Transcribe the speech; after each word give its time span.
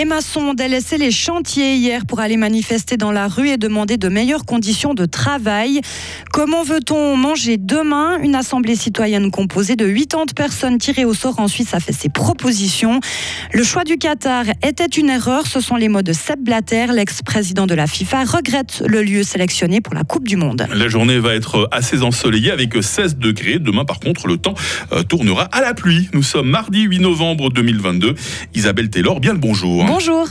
Les 0.00 0.06
maçons 0.06 0.40
ont 0.40 0.54
délaissé 0.54 0.96
les 0.96 1.10
chantiers 1.10 1.74
hier 1.74 2.06
pour 2.06 2.20
aller 2.20 2.38
manifester 2.38 2.96
dans 2.96 3.12
la 3.12 3.28
rue 3.28 3.50
et 3.50 3.58
demander 3.58 3.98
de 3.98 4.08
meilleures 4.08 4.46
conditions 4.46 4.94
de 4.94 5.04
travail. 5.04 5.82
Comment 6.32 6.62
veut-on 6.62 7.16
manger 7.16 7.58
demain? 7.58 8.18
Une 8.22 8.34
assemblée 8.34 8.76
citoyenne 8.76 9.30
composée 9.30 9.76
de 9.76 9.84
80 9.86 10.24
personnes 10.34 10.78
tirées 10.78 11.04
au 11.04 11.12
sort 11.12 11.38
en 11.38 11.48
Suisse 11.48 11.74
a 11.74 11.80
fait 11.80 11.92
ses 11.92 12.08
propositions. 12.08 13.00
Le 13.52 13.62
choix 13.62 13.84
du 13.84 13.98
Qatar 13.98 14.44
était 14.66 14.86
une 14.86 15.10
erreur, 15.10 15.46
ce 15.46 15.60
sont 15.60 15.76
les 15.76 15.90
mots 15.90 16.00
de 16.00 16.14
Sepp 16.14 16.40
Blatter, 16.40 16.86
l'ex-président 16.94 17.66
de 17.66 17.74
la 17.74 17.86
FIFA, 17.86 18.24
regrette 18.24 18.82
le 18.86 19.02
lieu 19.02 19.22
sélectionné 19.22 19.82
pour 19.82 19.92
la 19.92 20.04
Coupe 20.04 20.26
du 20.26 20.36
Monde. 20.36 20.66
La 20.74 20.88
journée 20.88 21.18
va 21.18 21.34
être 21.34 21.68
assez 21.72 22.00
ensoleillée 22.00 22.52
avec 22.52 22.72
16 22.82 23.18
degrés. 23.18 23.58
Demain, 23.58 23.84
par 23.84 24.00
contre, 24.00 24.28
le 24.28 24.38
temps 24.38 24.54
euh, 24.92 25.02
tournera 25.02 25.42
à 25.42 25.60
la 25.60 25.74
pluie. 25.74 26.08
Nous 26.14 26.22
sommes 26.22 26.48
mardi 26.48 26.84
8 26.84 27.00
novembre 27.00 27.50
2022. 27.50 28.14
Isabelle 28.54 28.88
Taylor, 28.88 29.20
bien 29.20 29.34
le 29.34 29.38
bonjour. 29.38 29.89
Bonjour. 29.90 30.28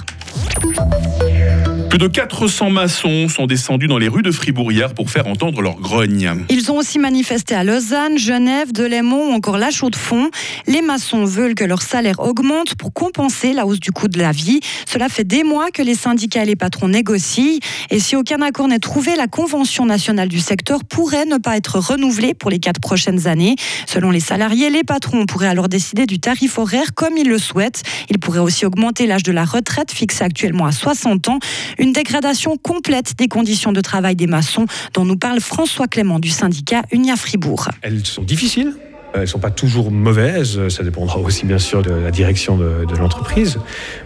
Plus 1.90 1.98
de 1.98 2.08
400 2.08 2.70
maçons 2.70 3.28
sont 3.30 3.48
descendus 3.48 3.88
dans 3.88 3.98
les 3.98 4.08
rues 4.08 4.22
de 4.22 4.30
Fribourg 4.30 4.72
hier 4.72 4.94
pour 4.94 5.10
faire 5.10 5.26
entendre 5.26 5.60
leur 5.64 5.80
grogne. 5.80 6.46
Ils 6.50 6.72
ont 6.72 6.78
aussi 6.78 7.00
manifesté 7.00 7.56
à 7.56 7.64
Lausanne, 7.64 8.20
Genève, 8.20 8.72
Delémont 8.72 9.32
ou 9.32 9.34
encore 9.34 9.58
La 9.58 9.72
Chaux-de-Fonds. 9.72 10.30
Les 10.68 10.84
maçons 10.84 11.26
veulent 11.26 11.56
que 11.56 11.64
leur 11.64 11.82
salaire 11.82 12.20
augmente 12.20 12.76
pour 12.76 12.94
compenser 12.94 13.54
la 13.54 13.66
hausse 13.66 13.80
du 13.80 13.92
coût 13.92 14.08
de 14.08 14.20
la 14.20 14.32
vie. 14.32 14.60
Cela 14.88 15.10
fait 15.10 15.24
des 15.24 15.44
mois 15.44 15.72
que 15.72 15.82
les 15.82 15.96
syndicats 15.96 16.44
et 16.44 16.46
les 16.46 16.56
patrons 16.56 16.90
négocient. 16.90 17.58
Et 17.90 18.00
si 18.00 18.16
aucun 18.16 18.44
accord 18.44 18.68
n'est 18.68 18.78
trouvé, 18.78 19.16
la 19.16 19.26
Convention 19.26 19.88
nationale 19.88 20.30
du 20.30 20.40
secteur 20.40 20.84
pourrait 20.84 21.26
ne 21.26 21.38
pas 21.38 21.58
être 21.58 21.80
renouvelée 21.80 22.36
pour 22.36 22.52
les 22.52 22.60
quatre 22.60 22.80
prochaines 22.80 23.26
années. 23.26 23.56
Selon 23.88 24.12
les 24.12 24.20
salariés, 24.20 24.70
les 24.70 24.84
patrons 24.84 25.26
pourraient 25.26 25.48
alors 25.48 25.70
décider 25.70 26.06
du 26.06 26.20
tarif 26.20 26.60
horaire 26.60 26.94
comme 26.94 27.18
ils 27.18 27.28
le 27.28 27.40
souhaitent. 27.40 27.82
Ils 28.12 28.20
pourraient 28.20 28.38
aussi 28.38 28.68
augmenter 28.68 29.08
l'âge 29.08 29.24
de 29.24 29.32
la 29.32 29.44
retraite 29.44 29.92
fixé 29.92 30.24
actuellement 30.24 30.68
à 30.68 30.72
60 30.72 31.30
ans. 31.30 31.40
Une 31.80 31.94
dégradation 31.94 32.58
complète 32.58 33.14
des 33.18 33.30
conditions 33.30 33.72
de 33.72 33.80
travail 33.80 34.18
des 34.18 34.28
maçons 34.28 34.66
dont 34.94 35.06
nous 35.06 35.16
parle 35.16 35.40
François 35.40 35.88
Clément 35.88 36.20
du 36.20 36.30
syndicat 36.30 36.82
Unia 36.92 37.16
Fribourg. 37.16 37.70
Elles 37.82 38.06
sont 38.06 38.22
difficiles. 38.22 38.74
Elles 39.14 39.22
ne 39.22 39.26
sont 39.26 39.40
pas 39.40 39.50
toujours 39.50 39.90
mauvaises, 39.90 40.68
ça 40.68 40.84
dépendra 40.84 41.18
aussi 41.18 41.46
bien 41.46 41.58
sûr 41.58 41.82
de 41.82 41.90
la 41.90 42.12
direction 42.12 42.58
de, 42.58 42.96
l'entreprise, 42.96 43.58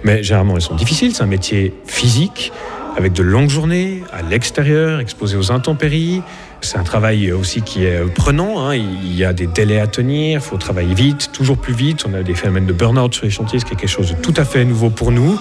mais 0.06 0.24
généralement 0.24 0.56
elles 0.56 0.62
sont 0.62 0.76
difficiles, 0.76 1.14
c'est 1.14 1.24
un 1.24 1.28
métier 1.28 1.74
physique, 1.86 2.54
avec 2.96 3.12
de 3.12 3.22
longues 3.22 3.50
journées, 3.50 4.02
à 4.14 4.22
l'extérieur, 4.22 5.02
exposé 5.02 5.36
aux 5.36 5.52
intempéries. 5.52 6.22
C'est 6.62 6.78
un 6.78 6.84
travail 6.84 7.34
aussi 7.34 7.64
qui 7.64 7.84
est 7.84 8.02
prenant, 8.14 8.66
hein. 8.66 8.76
il 8.76 9.14
y 9.14 9.26
a 9.26 9.34
des 9.34 9.48
délais 9.48 9.82
à 9.82 9.88
tenir, 9.88 10.40
il 10.40 10.42
faut 10.42 10.56
travailler 10.56 10.94
vite, 10.94 11.32
toujours 11.34 11.58
plus 11.58 11.74
vite, 11.74 12.06
on 12.08 12.14
a 12.14 12.24
des 12.24 12.36
phénomènes 12.36 12.66
de 12.66 12.72
burn-out 12.72 13.14
sur 13.14 13.26
les 13.26 13.32
chantiers, 13.32 13.60
ce 13.60 13.66
qui 13.66 13.74
est 13.74 13.78
quelque 13.78 13.90
chose 13.90 14.12
de 14.12 14.16
tout 14.16 14.34
à 14.38 14.46
fait 14.46 14.64
nouveau 14.64 14.90
pour 14.90 15.12
nous. 15.12 15.38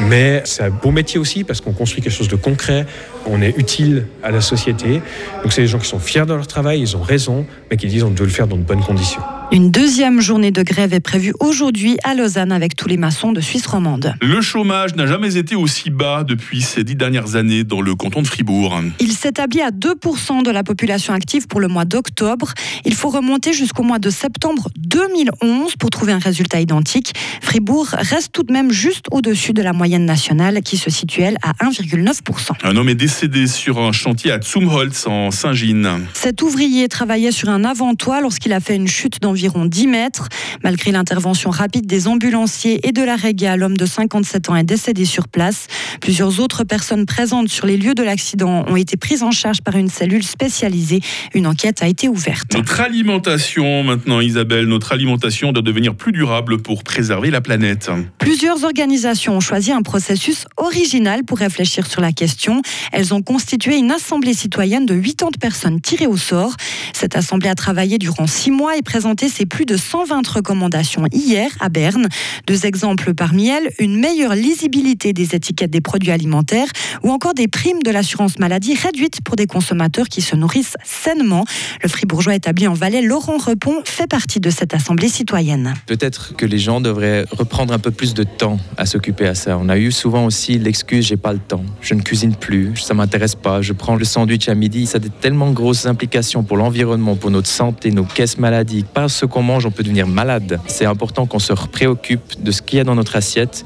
Mais 0.00 0.42
c'est 0.44 0.64
un 0.64 0.70
beau 0.70 0.90
métier 0.90 1.18
aussi 1.18 1.44
parce 1.44 1.60
qu'on 1.60 1.72
construit 1.72 2.02
quelque 2.02 2.12
chose 2.12 2.28
de 2.28 2.36
concret, 2.36 2.86
on 3.26 3.42
est 3.42 3.56
utile 3.56 4.06
à 4.22 4.30
la 4.30 4.40
société. 4.40 5.02
Donc 5.42 5.52
c'est 5.52 5.62
des 5.62 5.68
gens 5.68 5.78
qui 5.78 5.88
sont 5.88 5.98
fiers 5.98 6.26
de 6.26 6.34
leur 6.34 6.46
travail, 6.46 6.80
ils 6.80 6.96
ont 6.96 7.02
raison, 7.02 7.46
mais 7.70 7.76
qui 7.76 7.86
disent 7.86 8.02
on 8.02 8.10
doit 8.10 8.26
le 8.26 8.32
faire 8.32 8.46
dans 8.46 8.56
de 8.56 8.62
bonnes 8.62 8.82
conditions. 8.82 9.22
Une 9.52 9.70
deuxième 9.70 10.22
journée 10.22 10.50
de 10.50 10.62
grève 10.62 10.94
est 10.94 11.00
prévue 11.00 11.34
aujourd'hui 11.38 11.98
à 12.04 12.14
Lausanne 12.14 12.52
avec 12.52 12.74
tous 12.74 12.88
les 12.88 12.96
maçons 12.96 13.32
de 13.32 13.42
Suisse 13.42 13.66
romande. 13.66 14.14
Le 14.22 14.40
chômage 14.40 14.94
n'a 14.94 15.06
jamais 15.06 15.36
été 15.36 15.54
aussi 15.54 15.90
bas 15.90 16.24
depuis 16.24 16.62
ces 16.62 16.84
dix 16.84 16.94
dernières 16.94 17.36
années 17.36 17.62
dans 17.62 17.82
le 17.82 17.94
canton 17.94 18.22
de 18.22 18.26
Fribourg. 18.26 18.80
Il 18.98 19.12
s'établit 19.12 19.60
à 19.60 19.68
2% 19.68 20.42
de 20.42 20.50
la 20.50 20.64
population 20.64 21.12
active 21.12 21.48
pour 21.48 21.60
le 21.60 21.68
mois 21.68 21.84
d'octobre. 21.84 22.54
Il 22.86 22.94
faut 22.94 23.10
remonter 23.10 23.52
jusqu'au 23.52 23.82
mois 23.82 23.98
de 23.98 24.08
septembre 24.08 24.70
2011 24.78 25.76
pour 25.76 25.90
trouver 25.90 26.14
un 26.14 26.18
résultat 26.18 26.58
identique. 26.58 27.12
Fribourg 27.42 27.88
reste 27.92 28.32
tout 28.32 28.44
de 28.44 28.54
même 28.54 28.72
juste 28.72 29.04
au-dessus 29.10 29.52
de 29.52 29.60
la 29.60 29.74
moyenne 29.74 30.06
nationale 30.06 30.62
qui 30.62 30.78
se 30.78 30.88
situe 30.88 31.20
elle 31.20 31.36
à 31.42 31.52
1,9%. 31.62 32.52
Un 32.64 32.76
homme 32.78 32.88
est 32.88 32.94
décédé 32.94 33.46
sur 33.46 33.80
un 33.80 33.92
chantier 33.92 34.32
à 34.32 34.40
Zumholz 34.40 35.06
en 35.06 35.30
Saint-Gine. 35.30 36.06
Cet 36.14 36.40
ouvrier 36.40 36.88
travaillait 36.88 37.32
sur 37.32 37.50
un 37.50 37.64
avant-toit 37.64 38.22
lorsqu'il 38.22 38.54
a 38.54 38.60
fait 38.60 38.76
une 38.76 38.88
chute 38.88 39.20
d'environ 39.20 39.41
10 39.50 39.86
mètres. 39.86 40.28
Malgré 40.62 40.92
l'intervention 40.92 41.50
rapide 41.50 41.86
des 41.86 42.08
ambulanciers 42.08 42.86
et 42.86 42.92
de 42.92 43.02
la 43.02 43.16
réga, 43.16 43.56
l'homme 43.56 43.76
de 43.76 43.86
57 43.86 44.50
ans 44.50 44.56
est 44.56 44.64
décédé 44.64 45.04
sur 45.04 45.28
place. 45.28 45.66
Plusieurs 46.00 46.40
autres 46.40 46.64
personnes 46.64 47.06
présentes 47.06 47.48
sur 47.48 47.66
les 47.66 47.76
lieux 47.76 47.94
de 47.94 48.02
l'accident 48.02 48.64
ont 48.66 48.76
été 48.76 48.96
prises 48.96 49.22
en 49.22 49.30
charge 49.30 49.62
par 49.62 49.76
une 49.76 49.88
cellule 49.88 50.22
spécialisée. 50.22 51.00
Une 51.34 51.46
enquête 51.46 51.82
a 51.82 51.88
été 51.88 52.08
ouverte. 52.08 52.54
Notre 52.54 52.80
alimentation 52.80 53.82
maintenant, 53.82 54.20
Isabelle, 54.20 54.66
notre 54.66 54.92
alimentation 54.92 55.52
doit 55.52 55.62
devenir 55.62 55.94
plus 55.94 56.12
durable 56.12 56.58
pour 56.62 56.84
préserver 56.84 57.30
la 57.30 57.40
planète. 57.40 57.90
Plusieurs 58.18 58.64
organisations 58.64 59.36
ont 59.36 59.40
choisi 59.40 59.72
un 59.72 59.82
processus 59.82 60.46
original 60.56 61.24
pour 61.24 61.38
réfléchir 61.38 61.86
sur 61.86 62.00
la 62.00 62.12
question. 62.12 62.62
Elles 62.92 63.14
ont 63.14 63.22
constitué 63.22 63.76
une 63.76 63.90
assemblée 63.90 64.34
citoyenne 64.34 64.86
de 64.86 64.94
80 64.94 65.30
personnes 65.40 65.80
tirées 65.80 66.06
au 66.06 66.16
sort. 66.16 66.54
Cette 66.92 67.16
assemblée 67.16 67.48
a 67.48 67.54
travaillé 67.54 67.98
durant 67.98 68.26
six 68.26 68.50
mois 68.50 68.76
et 68.76 68.82
présenté 68.82 69.28
ses 69.32 69.46
plus 69.46 69.64
de 69.64 69.76
120 69.76 70.26
recommandations 70.28 71.04
hier 71.10 71.50
à 71.60 71.68
Berne. 71.68 72.08
Deux 72.46 72.66
exemples 72.66 73.14
parmi 73.14 73.48
elles, 73.48 73.70
une 73.78 73.98
meilleure 73.98 74.34
lisibilité 74.34 75.12
des 75.12 75.34
étiquettes 75.34 75.70
des 75.70 75.80
produits 75.80 76.10
alimentaires 76.10 76.68
ou 77.02 77.10
encore 77.10 77.34
des 77.34 77.48
primes 77.48 77.82
de 77.82 77.90
l'assurance 77.90 78.38
maladie 78.38 78.74
réduites 78.74 79.22
pour 79.22 79.36
des 79.36 79.46
consommateurs 79.46 80.08
qui 80.08 80.20
se 80.20 80.36
nourrissent 80.36 80.76
sainement. 80.84 81.44
Le 81.82 81.88
fribourgeois 81.88 82.34
établi 82.34 82.68
en 82.68 82.74
Valais, 82.74 83.02
Laurent 83.02 83.38
Repon, 83.38 83.82
fait 83.84 84.06
partie 84.06 84.40
de 84.40 84.50
cette 84.50 84.74
assemblée 84.74 85.08
citoyenne. 85.08 85.74
Peut-être 85.86 86.36
que 86.36 86.44
les 86.44 86.58
gens 86.58 86.80
devraient 86.80 87.24
reprendre 87.30 87.72
un 87.72 87.78
peu 87.78 87.90
plus 87.90 88.14
de 88.14 88.24
temps 88.24 88.58
à 88.76 88.86
s'occuper 88.86 89.26
à 89.26 89.34
ça. 89.34 89.58
On 89.58 89.68
a 89.68 89.78
eu 89.78 89.90
souvent 89.92 90.26
aussi 90.26 90.58
l'excuse 90.58 91.06
j'ai 91.06 91.16
pas 91.16 91.32
le 91.32 91.38
temps, 91.38 91.64
je 91.80 91.94
ne 91.94 92.02
cuisine 92.02 92.34
plus, 92.34 92.76
ça 92.76 92.94
m'intéresse 92.94 93.34
pas, 93.34 93.62
je 93.62 93.72
prends 93.72 93.96
le 93.96 94.04
sandwich 94.04 94.48
à 94.48 94.54
midi. 94.54 94.86
Ça 94.86 94.98
a 94.98 95.00
tellement 95.20 95.52
grosses 95.52 95.86
implications 95.86 96.42
pour 96.42 96.56
l'environnement, 96.56 97.16
pour 97.16 97.30
notre 97.30 97.48
santé, 97.48 97.90
nos 97.90 98.04
caisses 98.04 98.38
maladies. 98.38 98.84
Qu'on 99.26 99.42
mange, 99.42 99.66
on 99.66 99.70
peut 99.70 99.82
devenir 99.82 100.06
malade. 100.06 100.60
C'est 100.66 100.86
important 100.86 101.26
qu'on 101.26 101.38
se 101.38 101.52
préoccupe 101.52 102.42
de 102.42 102.50
ce 102.50 102.62
qu'il 102.62 102.78
y 102.78 102.80
a 102.80 102.84
dans 102.84 102.94
notre 102.94 103.16
assiette. 103.16 103.64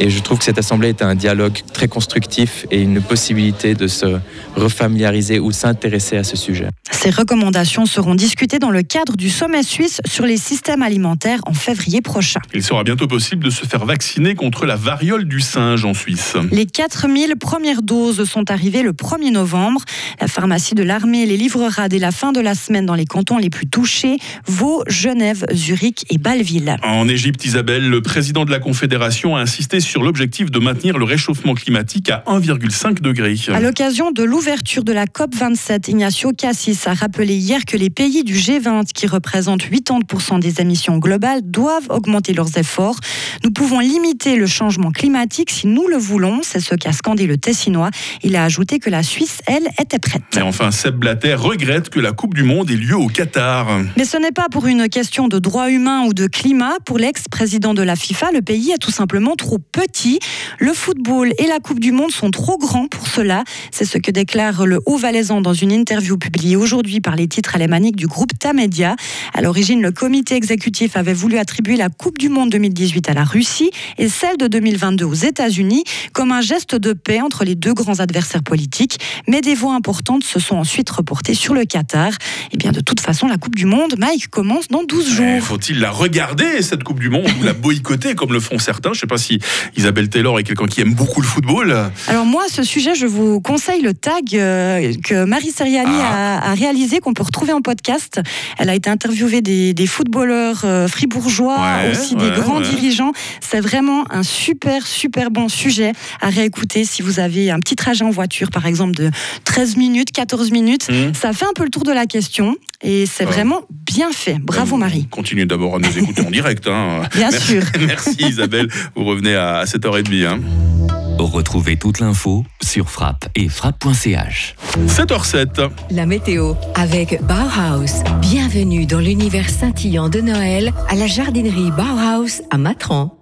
Et 0.00 0.10
je 0.10 0.22
trouve 0.22 0.38
que 0.38 0.44
cette 0.44 0.58
assemblée 0.58 0.88
est 0.88 1.02
un 1.02 1.14
dialogue 1.14 1.58
très 1.72 1.88
constructif 1.88 2.66
et 2.70 2.80
une 2.80 3.00
possibilité 3.00 3.74
de 3.74 3.86
se 3.86 4.18
refamiliariser 4.56 5.38
ou 5.38 5.52
s'intéresser 5.52 6.16
à 6.16 6.24
ce 6.24 6.36
sujet. 6.36 6.68
Ces 7.02 7.10
recommandations 7.10 7.84
seront 7.84 8.14
discutées 8.14 8.60
dans 8.60 8.70
le 8.70 8.84
cadre 8.84 9.16
du 9.16 9.28
sommet 9.28 9.64
suisse 9.64 10.00
sur 10.06 10.24
les 10.24 10.36
systèmes 10.36 10.82
alimentaires 10.82 11.40
en 11.46 11.52
février 11.52 12.00
prochain. 12.00 12.38
Il 12.54 12.62
sera 12.62 12.84
bientôt 12.84 13.08
possible 13.08 13.42
de 13.42 13.50
se 13.50 13.66
faire 13.66 13.84
vacciner 13.84 14.36
contre 14.36 14.66
la 14.66 14.76
variole 14.76 15.24
du 15.24 15.40
singe 15.40 15.84
en 15.84 15.94
Suisse. 15.94 16.36
Les 16.52 16.64
4000 16.64 17.34
premières 17.34 17.82
doses 17.82 18.22
sont 18.22 18.52
arrivées 18.52 18.84
le 18.84 18.92
1er 18.92 19.32
novembre. 19.32 19.80
La 20.20 20.28
pharmacie 20.28 20.76
de 20.76 20.84
l'armée 20.84 21.26
les 21.26 21.36
livrera 21.36 21.88
dès 21.88 21.98
la 21.98 22.12
fin 22.12 22.30
de 22.30 22.38
la 22.38 22.54
semaine 22.54 22.86
dans 22.86 22.94
les 22.94 23.04
cantons 23.04 23.36
les 23.36 23.50
plus 23.50 23.66
touchés, 23.66 24.18
Vaud, 24.46 24.84
Genève, 24.86 25.44
Zurich 25.52 26.04
et 26.08 26.18
Bâle-Ville. 26.18 26.76
En 26.84 27.08
Égypte, 27.08 27.44
Isabelle, 27.44 27.90
le 27.90 28.00
président 28.00 28.44
de 28.44 28.52
la 28.52 28.60
Confédération 28.60 29.34
a 29.34 29.40
insisté 29.40 29.80
sur 29.80 30.04
l'objectif 30.04 30.52
de 30.52 30.60
maintenir 30.60 30.98
le 30.98 31.04
réchauffement 31.04 31.54
climatique 31.54 32.10
à 32.10 32.22
1,5 32.28 33.00
degré. 33.00 33.34
À 33.52 33.58
l'occasion 33.58 34.12
de 34.12 34.22
l'ouverture 34.22 34.84
de 34.84 34.92
la 34.92 35.06
COP27, 35.06 35.90
Ignacio 35.90 36.30
Cassis 36.32 36.86
a 36.86 36.91
rappelé 36.94 37.34
hier 37.34 37.64
que 37.64 37.76
les 37.76 37.90
pays 37.90 38.24
du 38.24 38.34
G20, 38.34 38.92
qui 38.92 39.06
représentent 39.06 39.62
80% 39.62 40.40
des 40.40 40.60
émissions 40.60 40.98
globales, 40.98 41.40
doivent 41.42 41.88
augmenter 41.90 42.32
leurs 42.32 42.58
efforts. 42.58 42.96
Nous 43.44 43.50
pouvons 43.50 43.80
limiter 43.80 44.36
le 44.36 44.46
changement 44.46 44.90
climatique 44.90 45.50
si 45.50 45.66
nous 45.66 45.88
le 45.88 45.96
voulons, 45.96 46.40
c'est 46.42 46.60
ce 46.60 46.74
qu'a 46.74 46.92
scandé 46.92 47.26
le 47.26 47.36
Tessinois. 47.36 47.90
Il 48.22 48.36
a 48.36 48.44
ajouté 48.44 48.78
que 48.78 48.90
la 48.90 49.02
Suisse, 49.02 49.40
elle, 49.46 49.68
était 49.80 49.98
prête. 49.98 50.22
Et 50.36 50.42
enfin, 50.42 50.70
Seb 50.70 50.96
Blatter 50.96 51.34
regrette 51.34 51.88
que 51.88 52.00
la 52.00 52.12
Coupe 52.12 52.34
du 52.34 52.42
Monde 52.42 52.70
ait 52.70 52.76
lieu 52.76 52.96
au 52.96 53.08
Qatar. 53.08 53.66
Mais 53.96 54.04
ce 54.04 54.16
n'est 54.16 54.32
pas 54.32 54.46
pour 54.50 54.66
une 54.66 54.88
question 54.88 55.28
de 55.28 55.38
droits 55.38 55.70
humains 55.70 56.04
ou 56.04 56.14
de 56.14 56.26
climat. 56.26 56.74
Pour 56.84 56.98
l'ex-président 56.98 57.74
de 57.74 57.82
la 57.82 57.96
FIFA, 57.96 58.32
le 58.32 58.42
pays 58.42 58.72
est 58.72 58.78
tout 58.78 58.90
simplement 58.90 59.36
trop 59.36 59.58
petit. 59.58 60.18
Le 60.58 60.72
football 60.72 61.32
et 61.38 61.46
la 61.46 61.58
Coupe 61.58 61.80
du 61.80 61.92
Monde 61.92 62.10
sont 62.10 62.30
trop 62.30 62.58
grands 62.58 62.88
pour 62.88 63.06
cela. 63.06 63.44
C'est 63.70 63.84
ce 63.84 63.98
que 63.98 64.10
déclare 64.10 64.66
le 64.66 64.80
Haut-Valaisan 64.86 65.40
dans 65.40 65.54
une 65.54 65.72
interview 65.72 66.16
publiée 66.16 66.56
aujourd'hui 66.56 66.81
par 67.00 67.16
les 67.16 67.28
titres 67.28 67.54
alémaniques 67.54 67.96
du 67.96 68.06
groupe 68.06 68.30
Tamedia. 68.38 68.96
À 69.34 69.40
l'origine, 69.40 69.80
le 69.82 69.92
comité 69.92 70.34
exécutif 70.34 70.96
avait 70.96 71.12
voulu 71.14 71.38
attribuer 71.38 71.76
la 71.76 71.88
Coupe 71.88 72.18
du 72.18 72.28
Monde 72.28 72.50
2018 72.50 73.08
à 73.08 73.14
la 73.14 73.24
Russie 73.24 73.70
et 73.98 74.08
celle 74.08 74.36
de 74.36 74.46
2022 74.48 75.04
aux 75.04 75.14
États-Unis 75.14 75.84
comme 76.12 76.32
un 76.32 76.40
geste 76.40 76.74
de 76.74 76.92
paix 76.92 77.20
entre 77.20 77.44
les 77.44 77.54
deux 77.54 77.72
grands 77.74 78.00
adversaires 78.00 78.42
politiques. 78.42 78.98
Mais 79.28 79.40
des 79.40 79.54
voix 79.54 79.74
importantes 79.74 80.24
se 80.24 80.40
sont 80.40 80.56
ensuite 80.56 80.90
reportées 80.90 81.34
sur 81.34 81.54
le 81.54 81.64
Qatar. 81.64 82.12
Et 82.52 82.56
bien, 82.56 82.72
de 82.72 82.80
toute 82.80 83.00
façon, 83.00 83.26
la 83.28 83.36
Coupe 83.36 83.54
du 83.54 83.66
Monde, 83.66 83.94
Mike, 83.98 84.28
commence 84.28 84.68
dans 84.68 84.82
12 84.82 85.08
jours. 85.08 85.42
Faut-il 85.42 85.78
la 85.80 85.90
regarder, 85.90 86.62
cette 86.62 86.82
Coupe 86.84 87.00
du 87.00 87.10
Monde, 87.10 87.28
ou 87.40 87.44
la 87.44 87.52
boycotter 87.52 88.14
comme 88.14 88.32
le 88.32 88.40
font 88.40 88.58
certains? 88.58 88.90
Je 88.92 88.98
ne 88.98 89.00
sais 89.00 89.06
pas 89.06 89.18
si 89.18 89.38
Isabelle 89.76 90.08
Taylor 90.08 90.38
est 90.38 90.42
quelqu'un 90.44 90.66
qui 90.66 90.80
aime 90.80 90.94
beaucoup 90.94 91.20
le 91.20 91.26
football. 91.26 91.90
Alors 92.08 92.24
moi, 92.26 92.42
ce 92.50 92.62
sujet, 92.62 92.94
je 92.94 93.06
vous 93.06 93.40
conseille 93.40 93.82
le 93.82 93.94
tag 93.94 94.24
euh, 94.34 94.92
que 95.04 95.24
Marie 95.24 95.50
Seriani 95.50 95.90
Ah. 95.94 96.38
a, 96.38 96.50
a 96.50 96.54
réalisé 96.54 96.71
réalisée 96.72 97.00
qu'on 97.00 97.12
peut 97.12 97.22
retrouver 97.22 97.52
en 97.52 97.60
podcast. 97.60 98.20
Elle 98.58 98.70
a 98.70 98.74
été 98.74 98.88
interviewée 98.88 99.42
des, 99.42 99.74
des 99.74 99.86
footballeurs 99.86 100.62
euh, 100.64 100.88
fribourgeois, 100.88 101.58
Ouais, 101.60 101.90
aussi 101.90 102.14
ouais, 102.14 102.30
des 102.30 102.40
grands 102.40 102.58
ouais. 102.60 102.68
dirigeants. 102.68 103.12
C'est 103.40 103.60
vraiment 103.60 104.04
un 104.10 104.22
super, 104.22 104.86
super 104.86 105.30
bon 105.30 105.48
sujet 105.48 105.92
à 106.20 106.28
réécouter 106.30 106.84
si 106.84 107.02
vous 107.02 107.20
avez 107.20 107.50
un 107.50 107.58
petit 107.60 107.76
trajet 107.76 108.04
en 108.04 108.10
voiture, 108.10 108.50
par 108.50 108.66
exemple, 108.66 108.94
de 108.94 109.10
13 109.44 109.76
minutes, 109.76 110.12
14 110.12 110.50
minutes. 110.50 110.88
Mmh. 110.90 111.14
Ça 111.14 111.32
fait 111.32 111.44
un 111.44 111.52
peu 111.54 111.64
le 111.64 111.70
tour 111.70 111.84
de 111.84 111.92
la 111.92 112.06
question 112.06 112.56
et 112.82 113.04
c'est 113.06 113.24
vraiment 113.24 113.60
bien 113.86 114.10
fait. 114.12 114.38
Bravo 114.40 114.76
Euh, 114.76 114.78
Marie. 114.78 115.06
Continuez 115.10 115.44
d'abord 115.44 115.76
à 115.76 115.78
nous 115.78 115.98
écouter 115.98 116.22
en 116.26 116.30
direct. 116.30 116.66
hein. 116.66 117.02
Bien 117.14 117.30
Merci- 117.30 117.46
sûr. 117.46 117.62
Merci 117.86 118.16
Isabelle. 118.20 118.68
Vous 118.96 119.04
revenez 119.04 119.34
à 119.34 119.64
7h30. 119.64 120.26
Hein. 120.26 120.71
Retrouvez 121.18 121.76
toute 121.76 122.00
l'info 122.00 122.44
sur 122.62 122.90
frappe 122.90 123.26
et 123.34 123.48
frappe.ch. 123.48 124.56
7h07. 124.86 125.70
La 125.90 126.06
météo 126.06 126.54
avec 126.74 127.22
Bauhaus. 127.22 128.02
Bienvenue 128.20 128.86
dans 128.86 129.00
l'univers 129.00 129.48
scintillant 129.48 130.08
de 130.08 130.20
Noël 130.20 130.72
à 130.88 130.94
la 130.94 131.06
jardinerie 131.06 131.70
Bauhaus 131.70 132.42
à 132.50 132.58
Matran. 132.58 133.16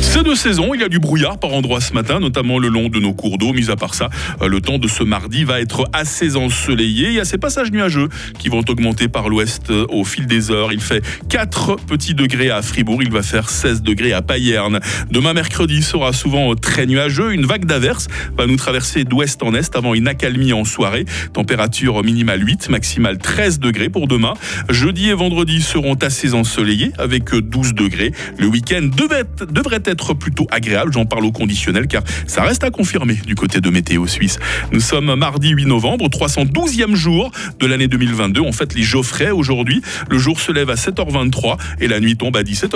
C'est 0.00 0.22
de 0.24 0.34
saison, 0.34 0.72
il 0.74 0.80
y 0.80 0.84
a 0.84 0.88
du 0.88 0.98
brouillard 0.98 1.38
par 1.38 1.52
endroits 1.52 1.80
ce 1.80 1.92
matin, 1.92 2.18
notamment 2.18 2.58
le 2.58 2.68
long 2.68 2.88
de 2.88 2.98
nos 2.98 3.12
cours 3.12 3.38
d'eau. 3.38 3.52
Mis 3.52 3.70
à 3.70 3.76
part 3.76 3.94
ça, 3.94 4.08
euh, 4.42 4.48
le 4.48 4.60
temps 4.60 4.78
de 4.78 4.88
ce 4.88 5.02
mardi 5.04 5.44
va 5.44 5.60
être 5.60 5.84
assez 5.92 6.34
ensoleillé. 6.34 7.08
Il 7.08 7.14
y 7.14 7.20
a 7.20 7.24
ces 7.24 7.38
passages 7.38 7.70
nuageux 7.70 8.08
qui 8.38 8.48
vont 8.48 8.62
augmenter 8.68 9.06
par 9.08 9.28
l'ouest 9.28 9.70
euh, 9.70 9.86
au 9.90 10.04
fil 10.04 10.26
des 10.26 10.50
heures. 10.50 10.72
Il 10.72 10.80
fait 10.80 11.04
4 11.28 11.76
petits 11.86 12.14
degrés 12.14 12.50
à 12.50 12.62
Fribourg, 12.62 13.02
il 13.02 13.10
va 13.12 13.22
faire 13.22 13.48
16 13.50 13.82
degrés 13.82 14.12
à 14.12 14.22
Payerne. 14.22 14.80
Demain 15.10 15.34
mercredi 15.34 15.82
sera 15.82 16.12
souvent 16.12 16.52
euh, 16.52 16.54
très 16.56 16.86
nuageux. 16.86 17.32
Une 17.32 17.46
vague 17.46 17.64
d'averses 17.66 18.08
va 18.36 18.46
nous 18.46 18.56
traverser 18.56 19.04
d'ouest 19.04 19.42
en 19.42 19.54
est 19.54 19.76
avant 19.76 19.94
une 19.94 20.08
accalmie 20.08 20.52
en 20.52 20.64
soirée. 20.64 21.04
Température 21.32 22.02
minimale 22.02 22.44
8, 22.44 22.70
maximale 22.70 23.18
13 23.18 23.60
degrés 23.60 23.88
pour 23.90 24.08
demain. 24.08 24.34
Jeudi 24.68 25.10
et 25.10 25.14
vendredi 25.14 25.60
seront 25.60 25.94
assez 25.94 26.34
ensoleillés 26.34 26.92
avec 26.98 27.30
12 27.34 27.74
degrés. 27.74 28.12
Le 28.38 28.46
week-end 28.46 28.88
devait 28.96 29.20
être- 29.20 29.46
devrait 29.52 29.82
être 29.88 30.14
plutôt 30.14 30.46
agréable, 30.50 30.92
j'en 30.92 31.06
parle 31.06 31.24
au 31.24 31.32
conditionnel 31.32 31.86
car 31.86 32.02
ça 32.26 32.42
reste 32.42 32.64
à 32.64 32.70
confirmer 32.70 33.14
du 33.14 33.34
côté 33.34 33.60
de 33.60 33.70
Météo 33.70 34.06
Suisse. 34.06 34.38
Nous 34.72 34.80
sommes 34.80 35.14
mardi 35.14 35.50
8 35.50 35.66
novembre, 35.66 36.08
312e 36.08 36.94
jour 36.94 37.30
de 37.58 37.66
l'année 37.66 37.88
2022. 37.88 38.40
On 38.40 38.52
fête 38.52 38.74
les 38.74 38.82
Geoffrey 38.82 39.30
aujourd'hui. 39.30 39.82
Le 40.08 40.18
jour 40.18 40.40
se 40.40 40.52
lève 40.52 40.70
à 40.70 40.74
7h23 40.74 41.56
et 41.80 41.88
la 41.88 42.00
nuit 42.00 42.16
tombe 42.16 42.36
à 42.36 42.42
17h. 42.42 42.66